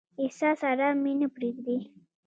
احساس 0.23 0.59
ارام 0.71 0.95
مې 1.03 1.13
نه 1.21 1.27
پریږدي. 1.35 1.77